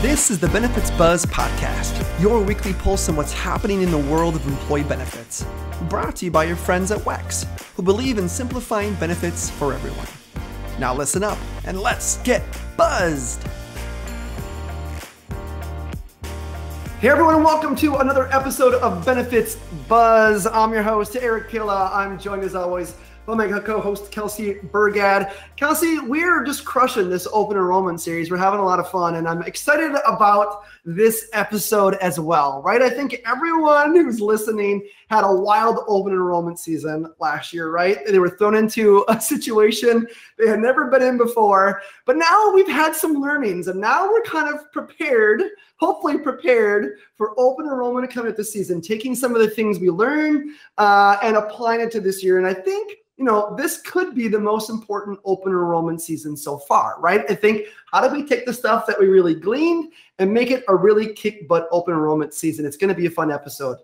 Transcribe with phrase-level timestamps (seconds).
[0.00, 4.34] This is the Benefits Buzz Podcast, your weekly pulse on what's happening in the world
[4.34, 5.44] of employee benefits.
[5.90, 10.06] Brought to you by your friends at WEX, who believe in simplifying benefits for everyone.
[10.78, 11.36] Now listen up
[11.66, 12.42] and let's get
[12.78, 13.46] buzzed!
[17.00, 19.56] Hey everyone, and welcome to another episode of Benefits
[19.86, 20.46] Buzz.
[20.46, 21.90] I'm your host, Eric Pilla.
[21.92, 22.94] I'm joined as always
[23.36, 25.32] by my co-host Kelsey Burgad.
[25.56, 28.30] Kelsey, we're just crushing this open enrollment series.
[28.30, 32.60] We're having a lot of fun, and I'm excited about this episode as well.
[32.62, 32.82] Right?
[32.82, 37.70] I think everyone who's listening had a wild open enrollment season last year.
[37.70, 37.98] Right?
[38.06, 40.06] They were thrown into a situation
[40.38, 44.22] they had never been in before, but now we've had some learnings, and now we're
[44.22, 45.42] kind of prepared
[45.76, 49.88] hopefully prepared for open enrollment coming up this season, taking some of the things we
[49.88, 52.36] learned uh, and applying it to this year.
[52.36, 56.56] And I think you know, this could be the most important open enrollment season so
[56.56, 57.22] far, right?
[57.28, 60.64] I think how do we take the stuff that we really gleaned and make it
[60.68, 62.64] a really kick butt open enrollment season?
[62.64, 63.76] It's going to be a fun episode.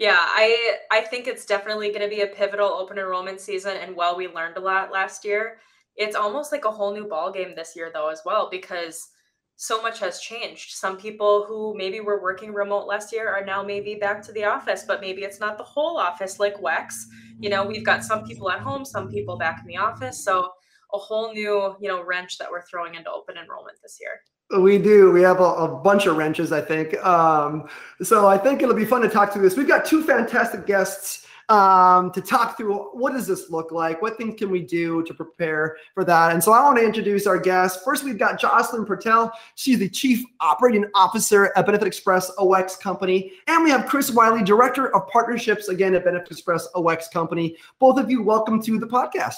[0.00, 3.76] Yeah, I I think it's definitely going to be a pivotal open enrollment season.
[3.76, 5.58] And while we learned a lot last year,
[5.94, 9.08] it's almost like a whole new ball game this year, though, as well, because
[9.56, 10.70] so much has changed.
[10.70, 14.44] Some people who maybe were working remote last year are now maybe back to the
[14.44, 16.94] office, but maybe it's not the whole office like WEX.
[17.38, 20.24] You know, we've got some people at home, some people back in the office.
[20.24, 20.50] So
[20.94, 24.12] a whole new, you know, wrench that we're throwing into open enrollment this year.
[24.58, 25.12] We do.
[25.12, 26.94] We have a, a, bunch of wrenches, I think.
[27.04, 27.68] Um,
[28.02, 29.56] so I think it'll be fun to talk through this.
[29.56, 34.02] We've got two fantastic guests um, to talk through what does this look like?
[34.02, 36.32] What things can we do to prepare for that?
[36.32, 37.82] And so I want to introduce our guests.
[37.84, 39.30] First, we've got Jocelyn Pertel.
[39.54, 43.32] She's the Chief Operating Officer at Benefit Express a WEX Company.
[43.46, 47.56] And we have Chris Wiley, Director of Partnerships, again at Benefit Express a WEX Company.
[47.78, 49.36] Both of you, welcome to the podcast.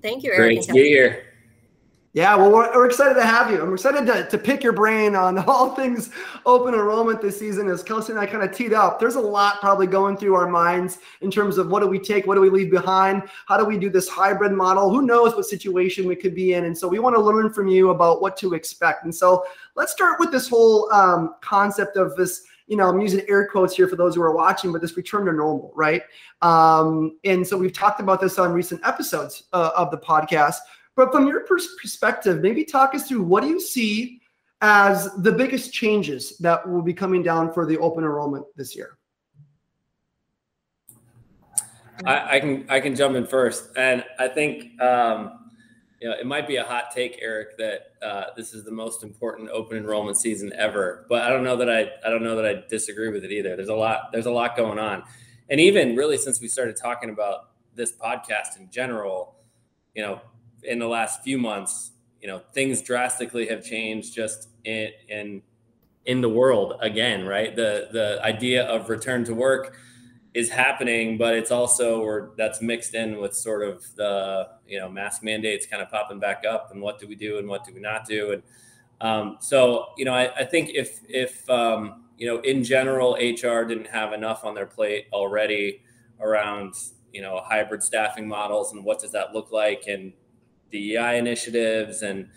[0.00, 0.56] Thank you, Eric.
[0.56, 1.31] Great to be here.
[2.14, 3.62] Yeah, well, we're, we're, excited to have you.
[3.62, 6.10] I'm excited to, to pick your brain on all things
[6.44, 7.68] open enrollment this season.
[7.68, 10.46] As Kelsey and I kind of teed up, there's a lot probably going through our
[10.46, 13.64] minds in terms of what do we take, what do we leave behind, how do
[13.64, 14.90] we do this hybrid model?
[14.90, 16.66] Who knows what situation we could be in?
[16.66, 19.04] And so we want to learn from you about what to expect.
[19.04, 22.42] And so let's start with this whole um, concept of this.
[22.66, 25.24] You know, I'm using air quotes here for those who are watching, but this return
[25.26, 26.02] to normal, right?
[26.42, 30.56] Um, and so we've talked about this on recent episodes uh, of the podcast
[30.94, 34.20] but from your perspective, maybe talk us through what do you see
[34.60, 38.98] as the biggest changes that will be coming down for the open enrollment this year?
[42.04, 45.50] I, I can I can jump in first, and I think um,
[46.00, 49.02] you know it might be a hot take, Eric, that uh, this is the most
[49.02, 51.06] important open enrollment season ever.
[51.08, 53.56] But I don't know that I I don't know that I disagree with it either.
[53.56, 55.04] There's a lot there's a lot going on,
[55.48, 59.36] and even really since we started talking about this podcast in general,
[59.94, 60.20] you know,
[60.64, 65.42] in the last few months, you know, things drastically have changed just in in
[66.04, 67.54] in the world again, right?
[67.54, 69.76] The the idea of return to work
[70.34, 74.88] is happening, but it's also or that's mixed in with sort of the you know
[74.88, 77.74] mask mandates kind of popping back up, and what do we do and what do
[77.74, 78.42] we not do, and
[79.00, 83.64] um, so you know I, I think if if um, you know in general HR
[83.64, 85.82] didn't have enough on their plate already
[86.20, 86.74] around
[87.12, 90.12] you know hybrid staffing models and what does that look like and
[90.72, 92.28] DEI initiatives and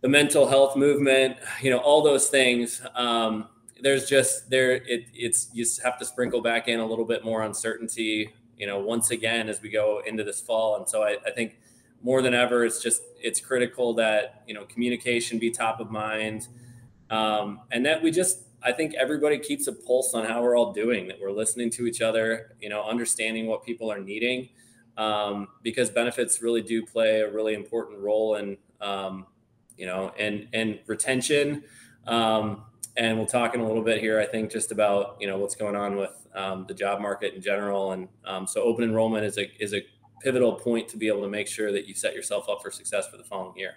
[0.00, 2.82] the mental health movement, you know, all those things.
[2.94, 3.48] Um,
[3.82, 7.42] there's just there it, it's you have to sprinkle back in a little bit more
[7.42, 10.76] uncertainty, you know, once again as we go into this fall.
[10.76, 11.58] And so I, I think
[12.02, 16.48] more than ever, it's just it's critical that you know communication be top of mind,
[17.10, 20.72] um, and that we just I think everybody keeps a pulse on how we're all
[20.72, 21.08] doing.
[21.08, 24.50] That we're listening to each other, you know, understanding what people are needing
[24.96, 29.26] um, because benefits really do play a really important role in um,
[29.76, 31.64] you know and and retention.
[32.06, 32.64] Um,
[32.96, 35.54] and we'll talk in a little bit here i think just about you know what's
[35.54, 37.92] going on with um, the job market in general.
[37.92, 39.82] And um, so open enrollment is a is a
[40.22, 43.08] pivotal point to be able to make sure that you set yourself up for success
[43.08, 43.74] for the following year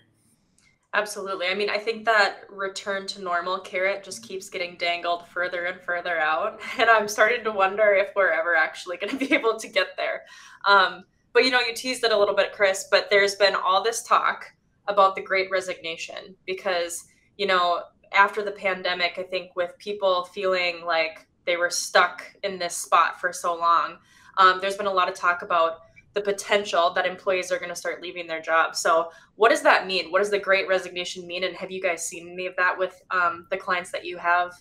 [0.96, 1.48] Absolutely.
[1.48, 5.82] I mean, I think that return to normal carrot just keeps getting dangled further and
[5.82, 6.62] further out.
[6.80, 9.98] And I'm starting to wonder if we're ever actually going to be able to get
[9.98, 10.22] there.
[10.66, 11.04] Um,
[11.34, 14.04] but you know, you teased it a little bit, Chris, but there's been all this
[14.04, 14.54] talk
[14.88, 17.06] about the great resignation because,
[17.38, 17.82] you know,
[18.14, 23.20] after the pandemic, I think with people feeling like they were stuck in this spot
[23.20, 23.98] for so long,
[24.38, 25.80] um, there's been a lot of talk about
[26.14, 28.80] the potential that employees are going to start leaving their jobs.
[28.80, 30.12] So, what does that mean?
[30.12, 31.44] What does the great resignation mean?
[31.44, 34.54] And have you guys seen any of that with um, the clients that you have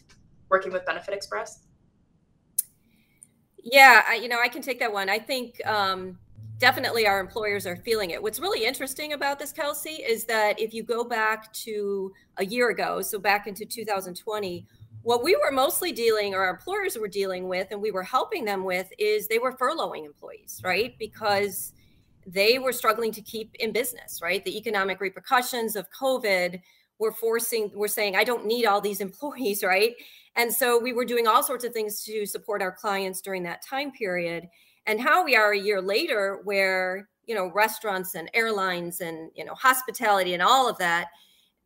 [0.48, 1.60] working with Benefit Express?
[3.62, 5.08] Yeah, I, you know, I can take that one.
[5.08, 6.18] I think um,
[6.58, 8.22] definitely our employers are feeling it.
[8.22, 12.70] What's really interesting about this, Kelsey, is that if you go back to a year
[12.70, 14.66] ago, so back into 2020,
[15.02, 18.44] what we were mostly dealing or our employers were dealing with and we were helping
[18.44, 20.96] them with is they were furloughing employees, right?
[20.98, 21.72] Because
[22.26, 24.44] they were struggling to keep in business, right?
[24.44, 26.60] The economic repercussions of COVID
[26.98, 29.94] were forcing, were saying, I don't need all these employees, right?
[30.36, 33.64] And so we were doing all sorts of things to support our clients during that
[33.66, 34.48] time period
[34.86, 39.44] and how we are a year later where you know restaurants and airlines and you
[39.44, 41.08] know hospitality and all of that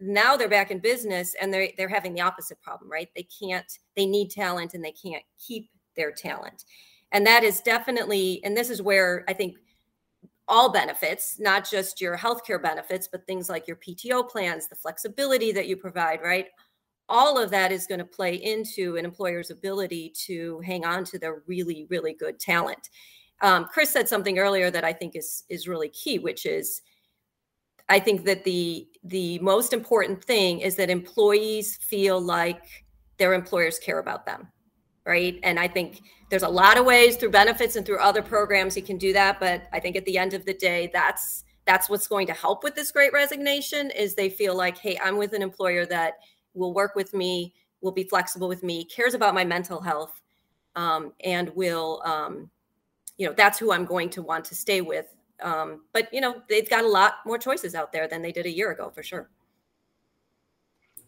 [0.00, 3.08] now they're back in business and they're they're having the opposite problem right?
[3.14, 6.64] They can't they need talent and they can't keep their talent.
[7.12, 9.56] And that is definitely and this is where i think
[10.48, 15.50] all benefits not just your healthcare benefits but things like your pto plans the flexibility
[15.52, 16.46] that you provide right?
[17.08, 21.18] All of that is going to play into an employer's ability to hang on to
[21.18, 22.90] their really really good talent.
[23.40, 26.82] Um, chris said something earlier that i think is is really key which is
[27.88, 32.84] i think that the the most important thing is that employees feel like
[33.18, 34.48] their employers care about them
[35.04, 38.76] right and i think there's a lot of ways through benefits and through other programs
[38.76, 41.88] you can do that but i think at the end of the day that's that's
[41.88, 45.32] what's going to help with this great resignation is they feel like hey i'm with
[45.32, 46.14] an employer that
[46.56, 50.20] will work with me, will be flexible with me, cares about my mental health,
[50.74, 52.50] um, and will, um,
[53.18, 55.06] you know, that's who I'm going to want to stay with.
[55.42, 58.46] Um, but you know, they've got a lot more choices out there than they did
[58.46, 59.28] a year ago, for sure.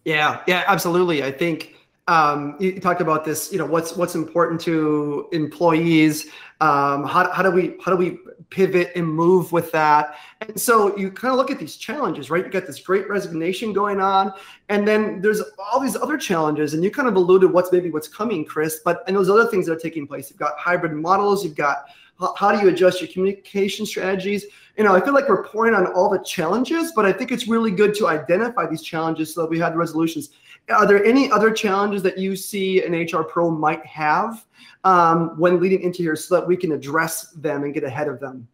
[0.05, 1.23] Yeah, yeah, absolutely.
[1.23, 1.75] I think
[2.09, 3.53] um, you talked about this.
[3.53, 6.27] You know, what's what's important to employees.
[6.61, 8.19] Um, how, how do we how do we
[8.51, 10.17] pivot and move with that?
[10.41, 12.45] And so you kind of look at these challenges, right?
[12.45, 14.33] You got this great resignation going on,
[14.71, 16.73] and then there's all these other challenges.
[16.73, 18.81] And you kind of alluded what's maybe what's coming, Chris.
[18.85, 20.31] But and those other things that are taking place.
[20.31, 21.45] You've got hybrid models.
[21.45, 21.85] You've got
[22.19, 24.47] how, how do you adjust your communication strategies?
[24.77, 27.49] You know, I feel like we're pouring on all the challenges, but I think it's
[27.49, 30.31] really good to identify these challenges so that we have the resolutions
[30.71, 34.45] are there any other challenges that you see an HR pro might have
[34.85, 38.21] um, when leading into here so that we can address them and get ahead of
[38.21, 38.47] them?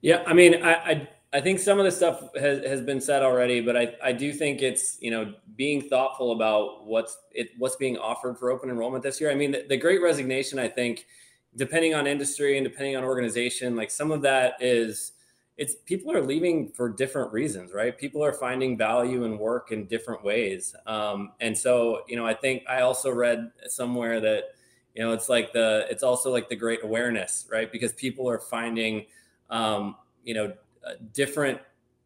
[0.00, 3.22] Yeah, I mean, I, I, I think some of the stuff has, has been said
[3.22, 7.76] already, but I, I do think it's you know being thoughtful about what's it what's
[7.76, 9.30] being offered for open enrollment this year.
[9.30, 11.06] I mean, the, the Great Resignation, I think,
[11.56, 15.12] depending on industry and depending on organization, like some of that is
[15.56, 17.96] it's people are leaving for different reasons, right?
[17.96, 20.74] People are finding value in work in different ways.
[20.86, 24.54] Um, and so, you know, I think I also read somewhere that,
[24.94, 27.70] you know, it's like the, it's also like the great awareness, right?
[27.70, 29.06] Because people are finding,
[29.48, 30.52] um, you know,
[30.84, 31.60] uh, different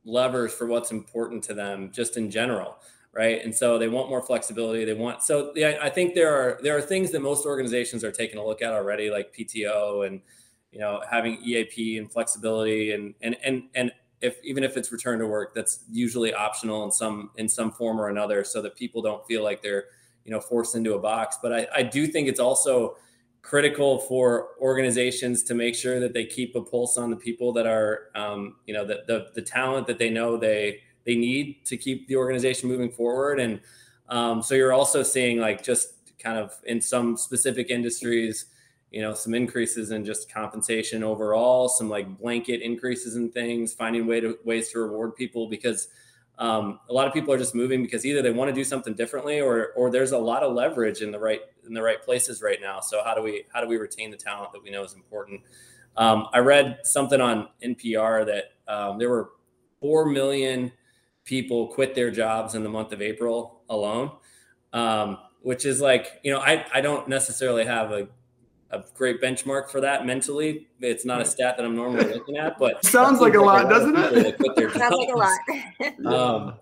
[0.04, 2.76] levers for what's important to them just in general.
[3.12, 3.43] Right.
[3.43, 4.84] And so they want more flexibility.
[4.84, 8.12] They want, so yeah, I think there are, there are things that most organizations are
[8.12, 10.20] taking a look at already, like PTO and,
[10.72, 15.19] you know having EAP and flexibility and and and and if even if it's return
[15.19, 19.00] to work that's usually optional in some in some form or another so that people
[19.00, 19.84] don't feel like they're
[20.25, 22.96] you know forced into a box but I, I do think it's also
[23.40, 27.66] critical for organizations to make sure that they keep a pulse on the people that
[27.66, 31.76] are um, you know the, the the talent that they know they they need to
[31.76, 33.40] keep the organization moving forward.
[33.40, 33.60] And
[34.08, 38.46] um, so you're also seeing like just kind of in some specific industries
[38.90, 44.06] you know some increases in just compensation overall some like blanket increases in things finding
[44.06, 45.88] way to ways to reward people because
[46.38, 48.94] um, a lot of people are just moving because either they want to do something
[48.94, 52.40] differently or or there's a lot of leverage in the right in the right places
[52.43, 52.81] right now.
[52.81, 55.43] So how do we how do we retain the talent that we know is important?
[55.96, 59.31] Um, i read something on npr that um, there were
[59.81, 60.70] 4 million
[61.29, 64.11] people quit their jobs in the month of april alone
[64.73, 68.08] um, which is like you know I, I don't necessarily have a
[68.70, 70.69] a great benchmark for that mentally.
[70.81, 73.70] It's not a stat that I'm normally looking at, but sounds like a lot, like
[73.70, 74.37] doesn't it?
[74.75, 76.06] Sounds like a lot.
[76.15, 76.55] um,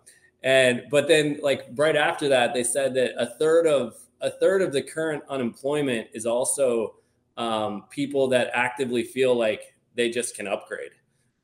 [0.43, 4.63] and but then like right after that, they said that a third of a third
[4.63, 6.95] of the current unemployment is also
[7.37, 10.93] um, people that actively feel like they just can upgrade.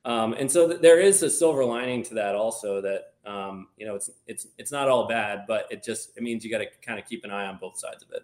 [0.05, 3.85] Um, and so th- there is a silver lining to that also that um, you
[3.85, 6.67] know it's it's it's not all bad, but it just it means you got to
[6.81, 8.23] kind of keep an eye on both sides of it.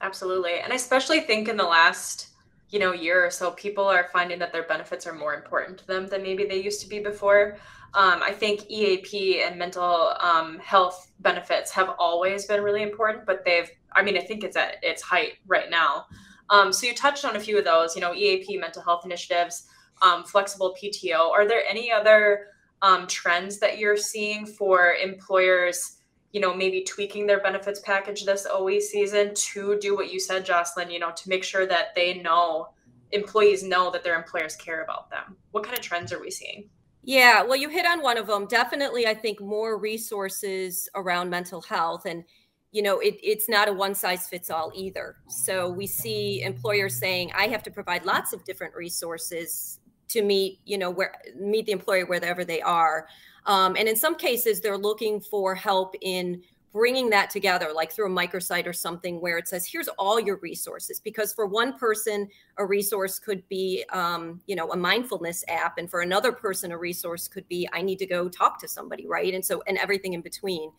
[0.00, 0.60] Absolutely.
[0.60, 2.28] And I especially think in the last,
[2.70, 5.86] you know, year or so, people are finding that their benefits are more important to
[5.86, 7.58] them than maybe they used to be before.
[7.92, 13.44] Um, I think EAP and mental um, health benefits have always been really important, but
[13.44, 16.06] they've, I mean, I think it's at its height right now.
[16.50, 19.66] Um, so you touched on a few of those, you know, EAP, mental health initiatives,
[20.02, 21.30] um, flexible PTO.
[21.30, 22.46] Are there any other
[22.82, 25.96] um, trends that you're seeing for employers?
[26.32, 30.44] you know, maybe tweaking their benefits package this OE season to do what you said,
[30.44, 32.68] Jocelyn, you know, to make sure that they know
[33.12, 35.36] employees know that their employers care about them?
[35.50, 36.68] What kind of trends are we seeing?
[37.02, 38.46] Yeah, well, you hit on one of them.
[38.46, 42.04] Definitely, I think more resources around mental health.
[42.04, 42.24] And,
[42.72, 45.16] you know, it, it's not a one size fits all either.
[45.28, 49.79] So we see employers saying, I have to provide lots of different resources
[50.10, 53.06] to meet, you know, where meet the employer wherever they are.
[53.46, 58.06] Um, and in some cases, they're looking for help in bringing that together, like through
[58.06, 61.00] a microsite or something where it says, here's all your resources.
[61.00, 65.78] Because for one person, a resource could be, um, you know, a mindfulness app.
[65.78, 69.06] And for another person, a resource could be, I need to go talk to somebody,
[69.08, 69.34] right?
[69.34, 70.70] And so, and everything in between.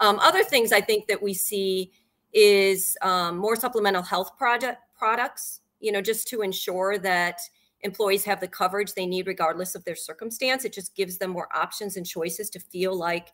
[0.00, 1.92] Um, other things I think that we see
[2.32, 7.40] is um, more supplemental health project products, you know, just to ensure that
[7.82, 10.64] employees have the coverage they need regardless of their circumstance.
[10.64, 13.28] It just gives them more options and choices to feel like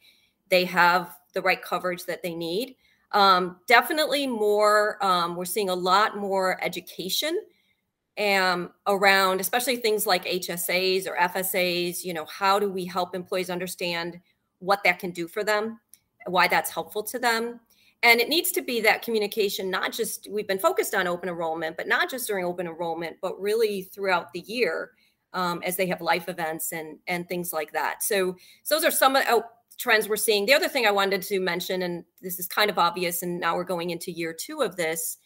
[0.48, 2.76] they have the right coverage that they need.
[3.12, 7.38] Um, definitely more, um, we're seeing a lot more education
[8.18, 12.04] um, around, especially things like HSAs or FSAs.
[12.04, 14.20] You know, how do we help employees understand
[14.58, 15.80] what that can do for them,
[16.26, 17.60] why that's helpful to them?
[18.02, 21.76] And it needs to be that communication, not just we've been focused on open enrollment,
[21.76, 24.90] but not just during open enrollment, but really throughout the year
[25.34, 28.02] um, as they have life events and and things like that.
[28.02, 29.44] So, so those are some of oh,
[29.78, 30.46] trends we're seeing.
[30.46, 33.54] The other thing I wanted to mention, and this is kind of obvious, and now
[33.54, 35.18] we're going into year two of this,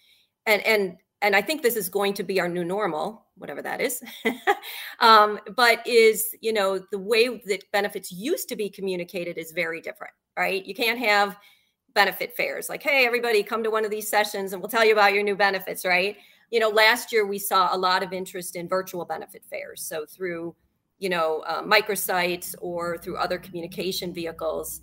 [0.44, 3.80] and and and I think this is going to be our new normal, whatever that
[3.80, 4.02] is.
[5.00, 9.80] um, but is you know the way that benefits used to be communicated is very
[9.80, 10.64] different, right?
[10.64, 11.36] You can't have
[11.96, 14.92] benefit fairs like, hey, everybody, come to one of these sessions, and we'll tell you
[14.92, 16.16] about your new benefits, right?
[16.52, 20.06] You know, last year we saw a lot of interest in virtual benefit fairs, so
[20.06, 20.54] through
[20.98, 24.80] you know, uh, microsites or through other communication vehicles.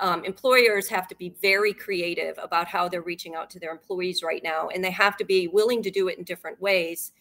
[0.00, 4.22] Um, employers have to be very creative about how they're reaching out to their employees
[4.22, 7.12] right now, and they have to be willing to do it in different ways.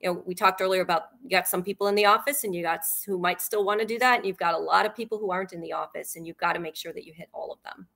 [0.00, 2.62] You know, we talked earlier about you got some people in the office, and you
[2.62, 5.18] got who might still want to do that, and you've got a lot of people
[5.18, 7.50] who aren't in the office, and you've got to make sure that you hit all
[7.50, 7.88] of them.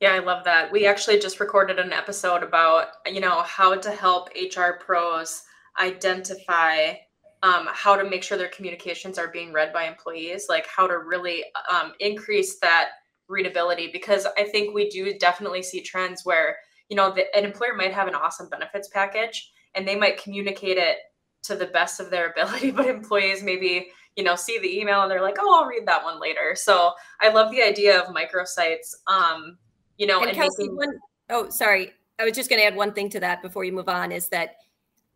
[0.00, 0.70] Yeah, I love that.
[0.70, 5.42] We actually just recorded an episode about you know how to help HR pros
[5.80, 6.94] identify
[7.42, 10.98] um, how to make sure their communications are being read by employees, like how to
[10.98, 12.88] really um, increase that
[13.28, 13.88] readability.
[13.90, 16.56] Because I think we do definitely see trends where
[16.90, 20.76] you know the, an employer might have an awesome benefits package and they might communicate
[20.76, 20.98] it
[21.44, 25.10] to the best of their ability, but employees maybe you know see the email and
[25.10, 26.54] they're like, oh, I'll read that one later.
[26.54, 28.92] So I love the idea of microsites.
[29.06, 29.56] Um,
[29.98, 30.98] you know, and, and Kelsey, making- one,
[31.30, 33.88] oh, sorry, I was just going to add one thing to that before you move
[33.88, 34.12] on.
[34.12, 34.56] Is that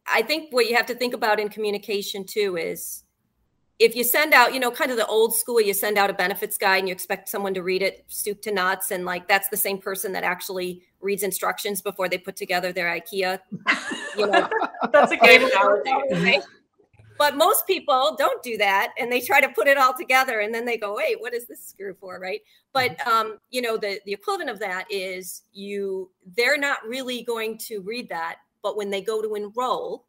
[0.07, 3.05] I think what you have to think about in communication too is
[3.79, 6.13] if you send out, you know, kind of the old school, you send out a
[6.13, 9.49] benefits guide and you expect someone to read it soup to nuts, and like that's
[9.49, 13.39] the same person that actually reads instructions before they put together their IKEA.
[14.17, 14.49] You know,
[14.93, 15.41] that's a great
[16.11, 16.41] analogy.
[17.21, 20.53] But most people don't do that, and they try to put it all together, and
[20.53, 22.41] then they go, "Wait, what is this screw for?" Right?
[22.73, 23.11] But mm-hmm.
[23.11, 27.81] um, you know, the the equivalent of that is you they're not really going to
[27.83, 30.07] read that but when they go to enroll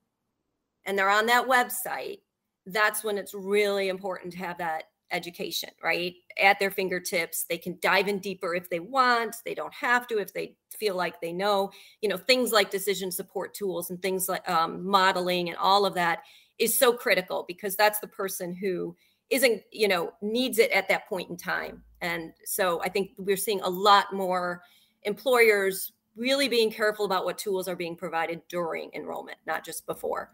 [0.85, 2.19] and they're on that website,
[2.65, 6.13] that's when it's really important to have that education, right?
[6.41, 7.45] At their fingertips.
[7.49, 9.35] They can dive in deeper if they want.
[9.43, 11.71] They don't have to if they feel like they know.
[12.01, 15.95] You know, things like decision support tools and things like um, modeling and all of
[15.95, 16.23] that
[16.61, 18.95] is so critical because that's the person who
[19.31, 21.83] isn't, you know, needs it at that point in time.
[22.01, 24.61] And so I think we're seeing a lot more
[25.03, 30.29] employers really being careful about what tools are being provided during enrollment, not just before.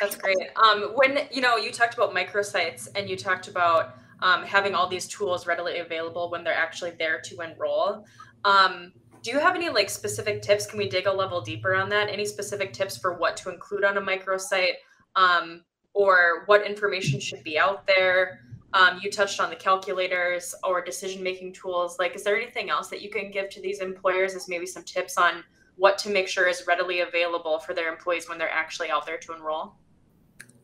[0.00, 0.38] That's great.
[0.56, 4.88] Um, when you know you talked about microsites and you talked about um, having all
[4.88, 8.06] these tools readily available when they're actually there to enroll.
[8.44, 8.92] Um,
[9.22, 10.66] do you have any like specific tips?
[10.66, 12.08] Can we dig a level deeper on that?
[12.08, 14.74] Any specific tips for what to include on a microsite,
[15.16, 15.62] um,
[15.92, 18.40] or what information should be out there?
[18.72, 21.98] Um, you touched on the calculators or decision making tools.
[21.98, 24.84] Like, is there anything else that you can give to these employers as maybe some
[24.84, 25.42] tips on
[25.76, 29.18] what to make sure is readily available for their employees when they're actually out there
[29.18, 29.74] to enroll?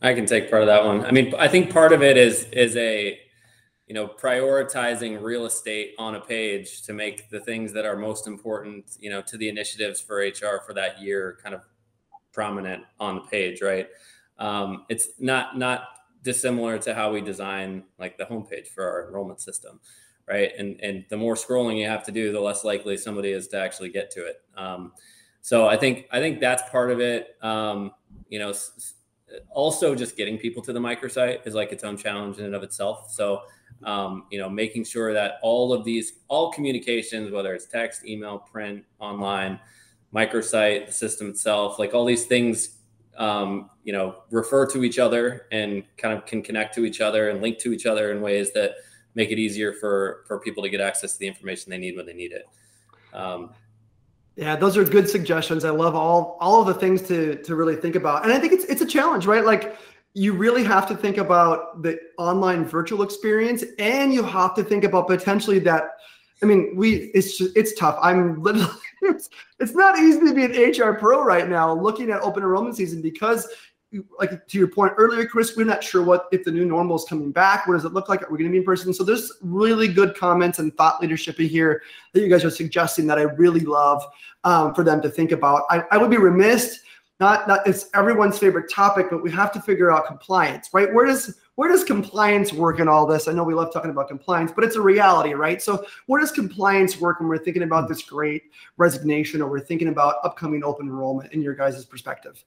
[0.02, 1.04] I can take part of that one.
[1.04, 3.18] I mean, I think part of it is is a
[3.86, 8.26] you know prioritizing real estate on a page to make the things that are most
[8.26, 11.60] important you know to the initiatives for hr for that year kind of
[12.36, 13.88] prominent on the page right?
[14.38, 15.88] Um, it's not not
[16.22, 19.80] dissimilar to how we design like the homepage for our enrollment system
[20.28, 20.50] right?
[20.58, 23.58] And and the more scrolling you have to do the less likely somebody is to
[23.58, 24.42] actually get to it.
[24.56, 24.92] Um,
[25.40, 27.36] so i think i think that's part of it.
[27.42, 27.92] Um,
[28.28, 28.52] you know
[29.50, 32.62] also just getting people to the microsite is like its own challenge in and of
[32.62, 33.10] itself.
[33.10, 33.40] So
[33.84, 38.38] um, you know making sure that all of these all communications whether it's text email
[38.38, 39.58] print online
[40.16, 42.78] microsite, the system itself, like all these things,
[43.18, 47.30] um, you know, refer to each other and kind of can connect to each other
[47.30, 48.72] and link to each other in ways that
[49.14, 52.06] make it easier for for people to get access to the information they need when
[52.06, 52.46] they need it.
[53.12, 53.50] Um,
[54.36, 55.64] yeah, those are good suggestions.
[55.64, 58.52] I love all all of the things to to really think about, and I think
[58.52, 59.44] it's it's a challenge, right?
[59.44, 59.76] Like
[60.16, 64.82] you really have to think about the online virtual experience, and you have to think
[64.82, 65.90] about potentially that.
[66.42, 67.98] I mean, we it's just, it's tough.
[68.00, 69.28] I'm literally it's,
[69.60, 73.02] it's not easy to be an HR pro right now looking at open enrollment season
[73.02, 73.46] because
[74.18, 77.04] like to your point earlier, Chris, we're not sure what if the new normal is
[77.04, 77.66] coming back.
[77.66, 78.22] What does it look like?
[78.22, 78.94] Are we going to be in person?
[78.94, 81.82] So there's really good comments and thought leadership in here
[82.14, 84.02] that you guys are suggesting that I really love
[84.44, 85.64] um, for them to think about.
[85.68, 86.80] I, I would be remiss
[87.18, 90.92] not not it's everyone's favorite topic, but we have to figure out compliance, right?
[90.92, 93.28] Where does where does compliance work in all this?
[93.28, 95.62] I know we love talking about compliance, but it's a reality, right?
[95.62, 98.44] So where does compliance work when we're thinking about this great
[98.76, 102.44] resignation or we're thinking about upcoming open enrollment in your guys' perspective?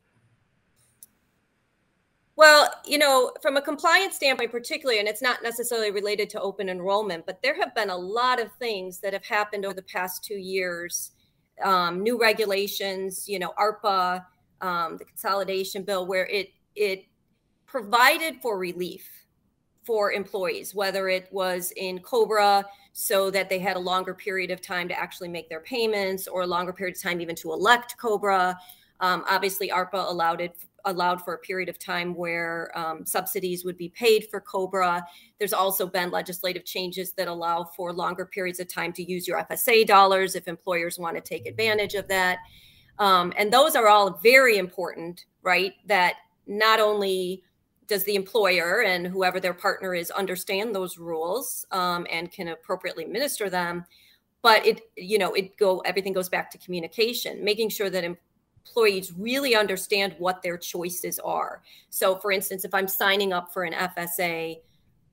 [2.35, 6.69] Well, you know, from a compliance standpoint, particularly, and it's not necessarily related to open
[6.69, 10.23] enrollment, but there have been a lot of things that have happened over the past
[10.23, 11.11] two years.
[11.61, 14.23] Um, new regulations, you know, ARPA,
[14.61, 17.05] um, the consolidation bill, where it it
[17.65, 19.07] provided for relief
[19.83, 24.61] for employees, whether it was in COBRA, so that they had a longer period of
[24.61, 27.97] time to actually make their payments, or a longer period of time even to elect
[27.97, 28.57] COBRA.
[28.99, 33.77] Um, obviously, ARPA allowed it allowed for a period of time where um, subsidies would
[33.77, 35.03] be paid for COBRA.
[35.37, 39.43] There's also been legislative changes that allow for longer periods of time to use your
[39.43, 42.39] FSA dollars if employers want to take advantage of that.
[42.99, 45.73] Um, and those are all very important, right?
[45.85, 46.15] That
[46.47, 47.43] not only
[47.87, 53.05] does the employer and whoever their partner is understand those rules um, and can appropriately
[53.05, 53.83] minister them
[54.41, 58.05] but it you know it go everything goes back to communication making sure that
[58.69, 61.61] employees really understand what their choices are.
[61.89, 64.59] So, for instance, if I'm signing up for an FSA,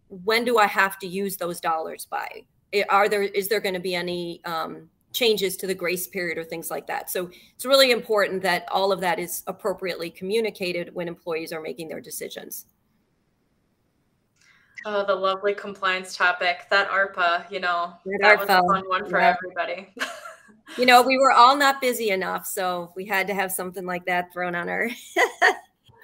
[0.08, 2.44] when do I have to use those dollars by?
[2.90, 6.44] Are there is there going to be any um, changes to the grace period or
[6.44, 7.10] things like that?
[7.10, 11.88] So it's really important that all of that is appropriately communicated when employees are making
[11.88, 12.66] their decisions.
[14.84, 16.66] Oh, the lovely compliance topic.
[16.70, 19.34] That ARPA, you know, that, that was a fun one for yeah.
[19.34, 19.92] everybody.
[20.78, 24.06] you know, we were all not busy enough, so we had to have something like
[24.06, 24.88] that thrown on our.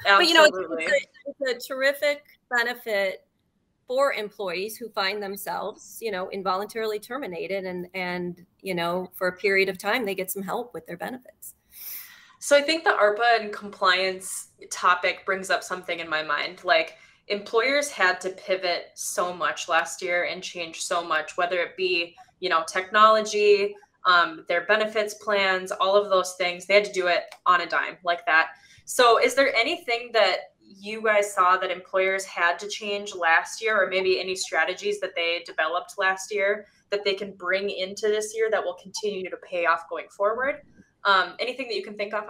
[0.05, 3.25] but you know, it's, it's, a, it's a terrific benefit
[3.93, 9.37] for employees who find themselves, you know, involuntarily terminated, and and you know, for a
[9.37, 11.55] period of time, they get some help with their benefits.
[12.39, 16.95] So I think the ARPA and compliance topic brings up something in my mind, like
[17.29, 22.17] employers had to pivot so much last year and change so much whether it be
[22.41, 23.75] you know technology
[24.05, 26.67] um, their benefits plans, all of those things.
[26.67, 28.49] They had to do it on a dime like that.
[28.85, 33.83] So, is there anything that you guys saw that employers had to change last year,
[33.83, 38.35] or maybe any strategies that they developed last year that they can bring into this
[38.35, 40.57] year that will continue to pay off going forward?
[41.05, 42.25] Um, anything that you can think of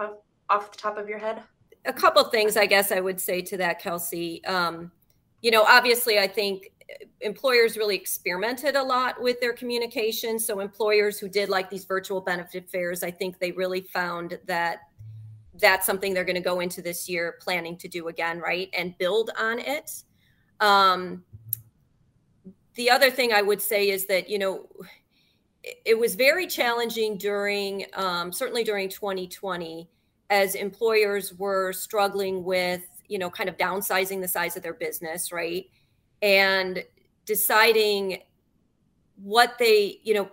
[0.49, 1.41] off the top of your head?
[1.85, 4.43] A couple things, I guess I would say to that, Kelsey.
[4.45, 4.91] Um,
[5.41, 6.71] you know, obviously, I think
[7.21, 10.39] employers really experimented a lot with their communication.
[10.39, 14.79] So employers who did like these virtual benefit fairs, I think they really found that
[15.59, 18.69] that's something they're going to go into this year planning to do again, right?
[18.77, 20.03] And build on it.
[20.59, 21.23] Um,
[22.75, 24.67] the other thing I would say is that, you know,
[25.85, 29.89] it was very challenging during, um, certainly during 2020,
[30.29, 35.31] as employers were struggling with, you know, kind of downsizing the size of their business,
[35.31, 35.67] right?
[36.23, 36.83] and
[37.25, 38.23] deciding
[39.21, 40.29] what they, you know,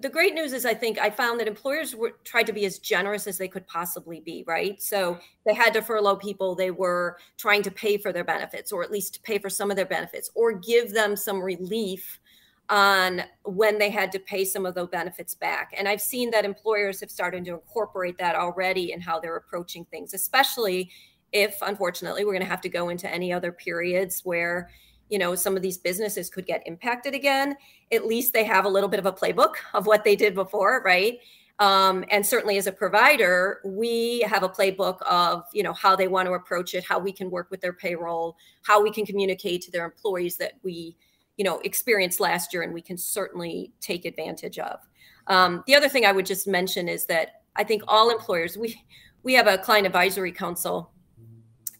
[0.00, 2.78] the great news is I think I found that employers were tried to be as
[2.78, 4.80] generous as they could possibly be, right?
[4.80, 8.82] So they had to furlough people, they were trying to pay for their benefits or
[8.82, 12.20] at least pay for some of their benefits or give them some relief
[12.68, 15.72] on when they had to pay some of those benefits back.
[15.76, 19.84] And I've seen that employers have started to incorporate that already in how they're approaching
[19.86, 20.90] things, especially
[21.32, 24.70] if unfortunately we're going to have to go into any other periods where
[25.12, 27.54] you know some of these businesses could get impacted again.
[27.92, 30.82] At least they have a little bit of a playbook of what they did before
[30.84, 31.18] right?
[31.58, 36.08] Um, and certainly as a provider we have a playbook of you know how they
[36.08, 39.60] want to approach it how we can work with their payroll how we can communicate
[39.62, 40.96] to their employees that we
[41.36, 44.80] you know experienced last year and we can certainly take advantage of.
[45.26, 48.82] Um, the other thing i would just mention is that i think all employers we
[49.22, 50.90] we have a client advisory council.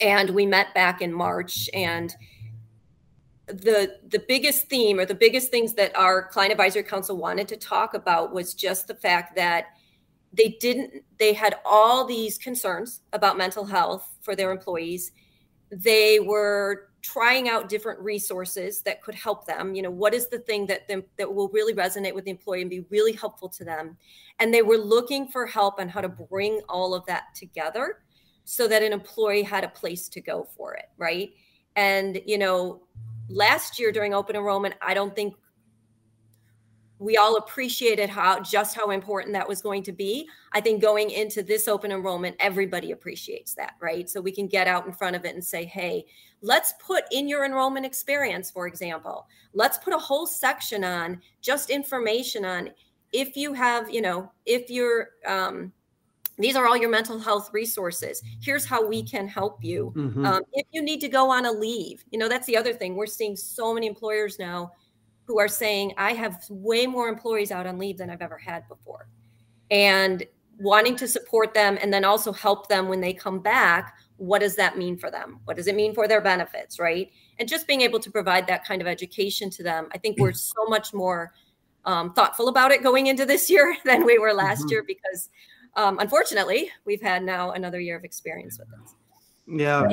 [0.00, 2.14] And we met back in march and
[3.52, 7.56] the the biggest theme or the biggest things that our client advisory council wanted to
[7.56, 9.66] talk about was just the fact that
[10.32, 15.12] they didn't they had all these concerns about mental health for their employees.
[15.70, 19.74] They were trying out different resources that could help them.
[19.74, 22.62] You know what is the thing that them, that will really resonate with the employee
[22.62, 23.96] and be really helpful to them?
[24.38, 27.98] And they were looking for help on how to bring all of that together
[28.44, 31.32] so that an employee had a place to go for it right?
[31.76, 32.82] And you know
[33.28, 35.34] last year during open enrollment i don't think
[37.02, 40.28] we all appreciated how just how important that was going to be.
[40.52, 44.08] I think going into this open enrollment, everybody appreciates that, right?
[44.08, 46.04] So we can get out in front of it and say, hey,
[46.42, 51.70] let's put in your enrollment experience, for example, let's put a whole section on just
[51.70, 52.70] information on
[53.12, 55.72] if you have, you know, if you're, um,
[56.38, 58.22] these are all your mental health resources.
[58.40, 59.92] Here's how we can help you.
[59.96, 60.24] Mm-hmm.
[60.24, 62.96] Um, if you need to go on a leave, you know, that's the other thing.
[62.96, 64.72] We're seeing so many employers now
[65.24, 68.66] who are saying, I have way more employees out on leave than I've ever had
[68.68, 69.08] before.
[69.70, 70.24] And
[70.58, 73.96] wanting to support them and then also help them when they come back.
[74.16, 75.40] What does that mean for them?
[75.44, 76.78] What does it mean for their benefits?
[76.78, 77.10] Right.
[77.38, 79.88] And just being able to provide that kind of education to them.
[79.92, 81.32] I think we're so much more
[81.84, 84.70] um, thoughtful about it going into this year than we were last mm-hmm.
[84.70, 85.30] year because
[85.76, 88.94] um, unfortunately we've had now another year of experience with this.
[89.46, 89.86] Yeah.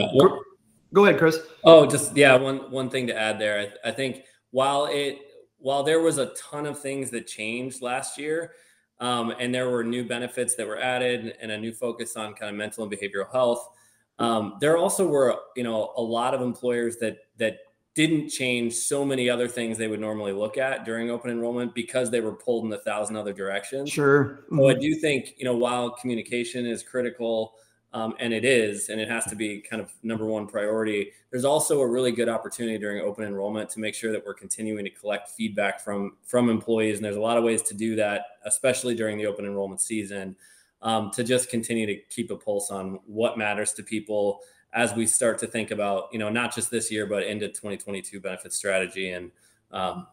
[0.94, 1.40] Go ahead, Chris.
[1.64, 2.36] Oh, just yeah.
[2.36, 3.60] One one thing to add there.
[3.60, 5.20] I, I think while it
[5.60, 8.54] while there was a ton of things that changed last year,
[9.00, 12.50] um, and there were new benefits that were added and a new focus on kind
[12.50, 13.70] of mental and behavioral health.
[14.18, 17.60] Um, there also were, you know, a lot of employers that that
[17.96, 22.10] didn't change so many other things they would normally look at during open enrollment because
[22.10, 23.90] they were pulled in a thousand other directions.
[23.90, 24.46] Sure.
[24.50, 24.82] So I mm-hmm.
[24.82, 27.56] do think, you know, while communication is critical,
[27.92, 31.12] um, and it is, and it has to be kind of number one priority.
[31.32, 34.86] There's also a really good opportunity during open enrollment to make sure that we're continuing
[34.86, 38.26] to collect feedback from from employees, and there's a lot of ways to do that,
[38.46, 40.36] especially during the open enrollment season,
[40.84, 44.42] um, to just continue to keep a pulse on what matters to people
[44.74, 48.20] as we start to think about, you know, not just this year, but into 2022
[48.20, 49.32] benefit strategy, and
[49.72, 50.08] um,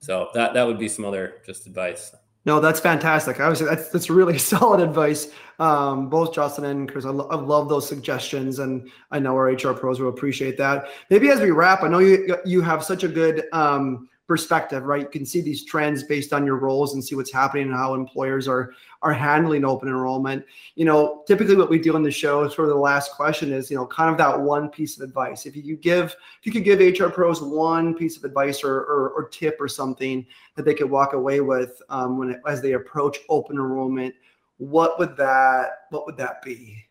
[0.00, 2.14] so that that would be some other just advice.
[2.44, 3.38] No, that's fantastic.
[3.38, 5.28] I was that's that's really solid advice.
[5.58, 9.52] Um, both Jocelyn and Chris, I, lo- I love those suggestions, and I know our
[9.52, 10.88] HR pros will appreciate that.
[11.08, 15.02] Maybe as we wrap, I know you you have such a good um, perspective, right?
[15.02, 17.94] You can see these trends based on your roles and see what's happening and how
[17.94, 20.44] employers are are handling open enrollment.
[20.76, 23.70] You know, typically what we do on the show, sort of the last question is,
[23.70, 25.44] you know, kind of that one piece of advice.
[25.44, 29.10] If you give, if you could give HR pros one piece of advice or or,
[29.10, 32.72] or tip or something that they could walk away with um, when it, as they
[32.72, 34.14] approach open enrollment,
[34.58, 36.84] what would that what would that be?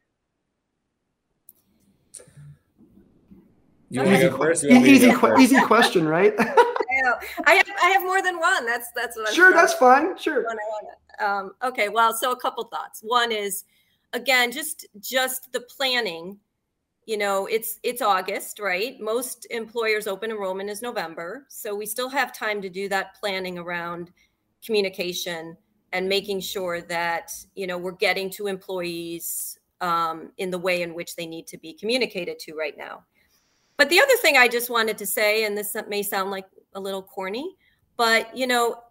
[3.90, 6.34] You easy, first, easy, easy question, right?
[7.46, 8.66] I have I have more than one.
[8.66, 9.54] That's that's what I'm sure.
[9.54, 10.18] That's fine.
[10.18, 10.46] Sure.
[11.20, 11.90] Um, okay.
[11.90, 13.02] Well, so a couple thoughts.
[13.04, 13.66] One is,
[14.14, 16.38] again, just just the planning.
[17.06, 19.00] You know, it's it's August, right?
[19.00, 23.58] Most employers open enrollment is November, so we still have time to do that planning
[23.58, 24.12] around
[24.66, 25.58] communication
[25.94, 30.94] and making sure that you know we're getting to employees um, in the way in
[30.94, 33.04] which they need to be communicated to right now.
[33.78, 36.80] But the other thing I just wanted to say, and this may sound like a
[36.80, 37.56] little corny,
[37.98, 38.82] but you know,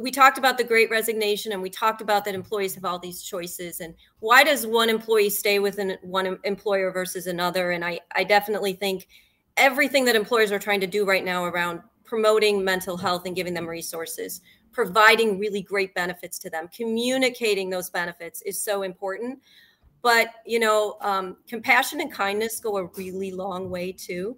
[0.00, 3.22] we talked about the great resignation and we talked about that employees have all these
[3.22, 7.70] choices and why does one employee stay with an, one employer versus another?
[7.72, 9.06] And I, I definitely think
[9.56, 13.54] everything that employers are trying to do right now around promoting mental health and giving
[13.54, 14.40] them resources
[14.72, 19.38] providing really great benefits to them communicating those benefits is so important.
[20.02, 24.36] But you know um, compassion and kindness go a really long way too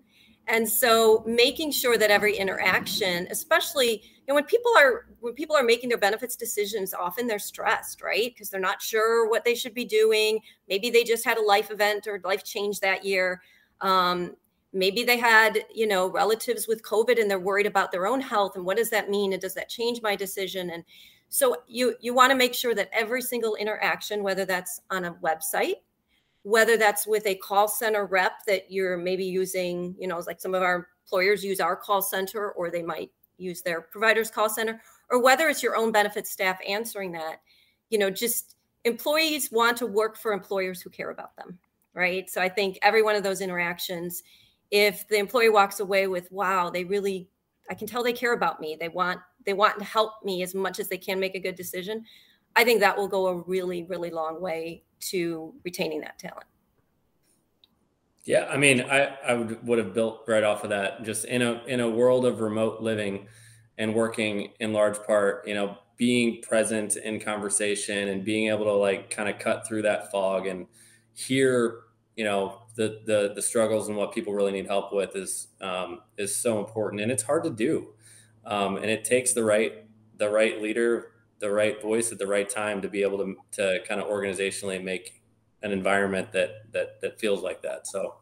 [0.48, 5.56] and so making sure that every interaction especially you know when people are when people
[5.56, 8.32] are making their benefits decisions often they're stressed right?
[8.34, 10.40] Because they're not sure what they should be doing.
[10.68, 13.42] Maybe they just had a life event or life change that year.
[13.80, 14.36] Um,
[14.72, 18.56] maybe they had you know relatives with covid and they're worried about their own health
[18.56, 20.70] and what does that mean and does that change my decision?
[20.70, 20.84] And
[21.28, 25.14] so you you want to make sure that every single interaction whether that's on a
[25.14, 25.76] website
[26.46, 30.54] whether that's with a call center rep that you're maybe using, you know, like some
[30.54, 34.80] of our employers use our call center or they might use their provider's call center,
[35.10, 37.40] or whether it's your own benefits staff answering that,
[37.90, 38.54] you know, just
[38.84, 41.58] employees want to work for employers who care about them,
[41.94, 42.30] right?
[42.30, 44.22] So I think every one of those interactions,
[44.70, 47.28] if the employee walks away with, wow, they really,
[47.68, 48.76] I can tell they care about me.
[48.78, 51.56] They want, they want to help me as much as they can make a good
[51.56, 52.04] decision.
[52.54, 56.46] I think that will go a really, really long way to retaining that talent.
[58.24, 61.04] Yeah, I mean, I, I would, would have built right off of that.
[61.04, 63.28] Just in a in a world of remote living,
[63.78, 68.72] and working in large part, you know, being present in conversation and being able to
[68.72, 70.66] like kind of cut through that fog and
[71.14, 71.80] hear,
[72.16, 76.00] you know, the the the struggles and what people really need help with is um,
[76.18, 77.94] is so important, and it's hard to do,
[78.44, 79.84] um, and it takes the right
[80.16, 83.80] the right leader, the right voice at the right time to be able to to
[83.86, 85.22] kind of organizationally make
[85.62, 87.86] an environment that that that feels like that.
[87.86, 88.16] So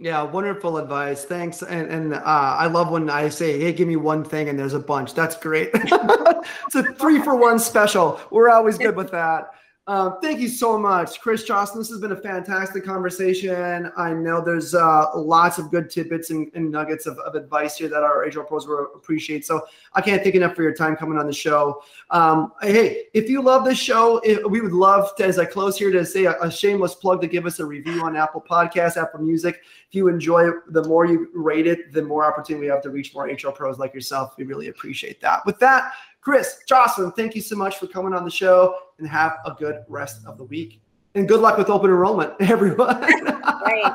[0.00, 1.24] yeah, wonderful advice.
[1.24, 1.62] Thanks.
[1.62, 4.74] And and uh, I love when I say, "Hey, give me one thing," and there's
[4.74, 5.12] a bunch.
[5.14, 5.70] That's great.
[5.74, 8.20] it's a three for one special.
[8.30, 9.50] We're always good with that.
[9.88, 11.80] Um, thank you so much, Chris Jocelyn.
[11.80, 13.90] This has been a fantastic conversation.
[13.96, 17.88] I know there's uh, lots of good tidbits and, and nuggets of, of, advice here
[17.88, 19.46] that our HR pros will appreciate.
[19.46, 21.82] So I can't thank enough for your time coming on the show.
[22.10, 25.78] Um, hey, if you love this show, if, we would love to, as I close
[25.78, 28.98] here, to say a, a, shameless plug to give us a review on Apple Podcasts,
[28.98, 29.62] Apple Music.
[29.88, 32.90] If you enjoy it, the more you rate it, the more opportunity we have to
[32.90, 34.34] reach more HR pros like yourself.
[34.36, 35.46] We really appreciate that.
[35.46, 35.92] With that,
[36.28, 39.82] Chris, Jocelyn, thank you so much for coming on the show and have a good
[39.88, 40.78] rest of the week.
[41.14, 43.00] And good luck with open enrollment, everyone.
[43.00, 43.92] Great.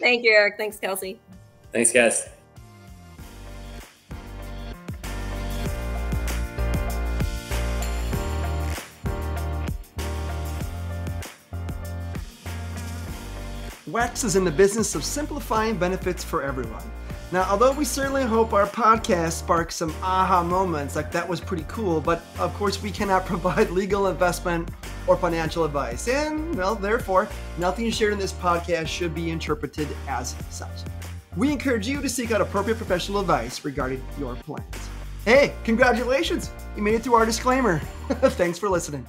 [0.00, 0.56] Thank you, Eric.
[0.56, 1.20] Thanks, Kelsey.
[1.70, 2.28] Thanks, guys.
[13.88, 16.82] WEX is in the business of simplifying benefits for everyone.
[17.32, 21.64] Now, although we certainly hope our podcast sparks some aha moments, like that was pretty
[21.66, 24.68] cool, but of course we cannot provide legal investment
[25.06, 26.08] or financial advice.
[26.08, 30.82] And, well, therefore, nothing shared in this podcast should be interpreted as such.
[31.34, 34.90] We encourage you to seek out appropriate professional advice regarding your plans.
[35.24, 36.50] Hey, congratulations!
[36.76, 37.78] You made it through our disclaimer.
[38.10, 39.06] Thanks for listening.